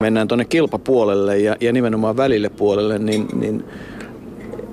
[0.00, 3.64] mennään tuonne kilpapuolelle ja, ja nimenomaan välille puolelle, niin, niin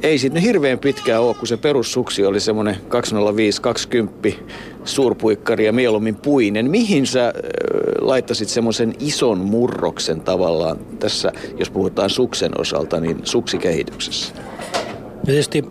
[0.04, 2.76] ei sitten hirveän pitkää ole, kun se perussuksi oli semmoinen
[4.30, 4.34] 205-20
[4.84, 6.72] suurpuikkari ja mieluummin puinen.
[6.72, 7.34] Mihin sä äh,
[8.02, 14.34] laittasit semmoisen ison murroksen tavallaan tässä, jos puhutaan suksen osalta, niin suksikehityksessä?
[15.26, 15.64] Tietysti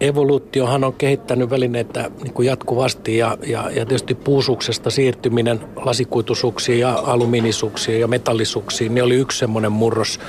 [0.00, 7.02] evoluutiohan on kehittänyt välineitä niin kuin jatkuvasti ja, ja, ja tietysti puusuksesta siirtyminen lasikuitusuksiin ja
[7.06, 10.20] alumiinisuksiin ja metallisuksiin, niin oli yksi semmoinen murros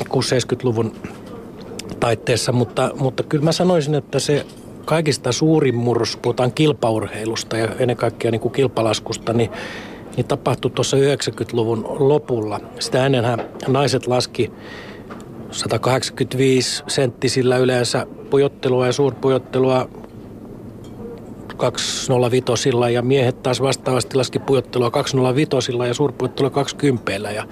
[0.00, 0.92] 60-70-luvun
[2.00, 4.46] taitteessa, mutta, mutta kyllä mä sanoisin, että se
[4.84, 9.50] kaikista suurin murros, puhutaan kilpaurheilusta ja ennen kaikkea niin kuin kilpalaskusta, niin,
[10.16, 12.60] niin tapahtui tuossa 90-luvun lopulla.
[12.78, 14.52] Sitä ennenhän naiset laski
[15.54, 19.88] 185 senttisillä yleensä pujottelua ja suurpujottelua.
[21.56, 27.46] 205 ja miehet taas vastaavasti laski pujottelua 205 ja suurpujottelua 20 ja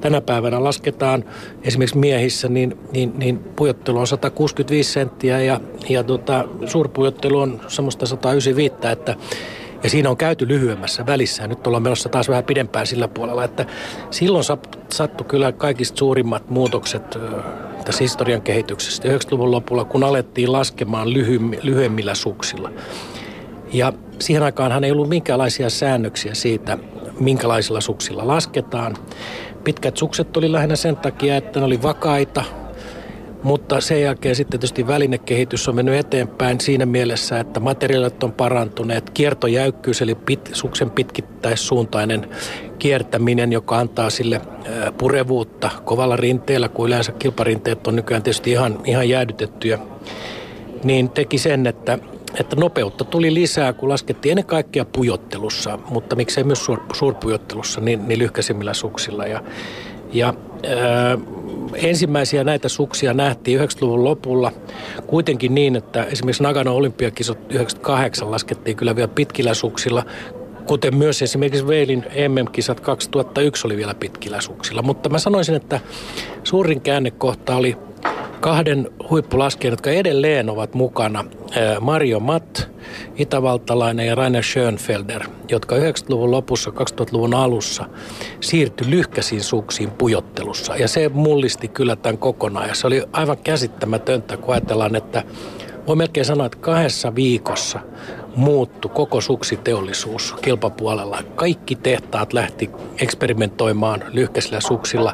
[0.00, 1.24] tänä päivänä lasketaan
[1.62, 8.06] esimerkiksi miehissä, niin, niin, niin pujottelu on 165 senttiä ja, ja tota, suurpujottelu on semmoista
[8.06, 9.16] 195, että
[9.82, 11.46] ja siinä on käyty lyhyemmässä välissä.
[11.46, 13.66] Nyt ollaan menossa taas vähän pidempään sillä puolella, että
[14.10, 14.44] silloin
[14.92, 17.18] sattui kyllä kaikista suurimmat muutokset
[17.84, 21.12] tässä historian kehityksestä 90-luvun lopulla, kun alettiin laskemaan
[21.62, 22.70] lyhyemmillä suksilla.
[23.72, 26.78] Ja siihen aikaanhan ei ollut minkäänlaisia säännöksiä siitä,
[27.20, 28.96] minkälaisilla suksilla lasketaan.
[29.64, 32.44] Pitkät sukset oli lähinnä sen takia, että ne oli vakaita,
[33.42, 39.10] mutta sen jälkeen sitten tietysti välinekehitys on mennyt eteenpäin siinä mielessä, että materiaalit on parantuneet.
[39.10, 42.28] Kiertojäykkyys eli pit, suksen pitkittäissuuntainen
[42.78, 44.40] kiertäminen, joka antaa sille
[44.98, 49.78] purevuutta kovalla rinteellä, kun yleensä kilparinteet on nykyään tietysti ihan, ihan jäädytettyjä,
[50.84, 51.98] niin teki sen, että
[52.40, 58.08] että nopeutta tuli lisää, kun laskettiin ennen kaikkea pujottelussa, mutta miksei myös suur, suurpujottelussa, niin,
[58.08, 59.26] niin lyhkäisimmillä suksilla.
[59.26, 59.42] Ja,
[60.12, 60.34] ja
[61.74, 64.52] ensimmäisiä näitä suksia nähtiin 90-luvun lopulla
[65.06, 70.04] kuitenkin niin, että esimerkiksi Nagano olympiakisot 98 laskettiin kyllä vielä pitkillä suksilla,
[70.66, 74.82] kuten myös esimerkiksi Veilin MM-kisat 2001 oli vielä pitkillä suksilla.
[74.82, 75.80] Mutta mä sanoisin, että
[76.44, 77.76] suurin käännekohta oli
[78.40, 81.24] kahden huippulaskijan, jotka edelleen ovat mukana.
[81.80, 82.60] Mario Matt,
[83.16, 87.84] itävaltalainen ja Rainer Schönfelder, jotka 90-luvun lopussa, 2000-luvun alussa
[88.40, 90.76] siirtyi lyhkäisiin suksiin pujottelussa.
[90.76, 92.68] Ja se mullisti kyllä tämän kokonaan.
[92.68, 95.22] Ja se oli aivan käsittämätöntä, kun ajatellaan, että
[95.86, 97.80] voi melkein sanoa, että kahdessa viikossa
[98.36, 101.22] muuttu koko suksiteollisuus kilpapuolella.
[101.34, 102.70] Kaikki tehtaat lähti
[103.00, 105.08] eksperimentoimaan lyhkäisillä suksilla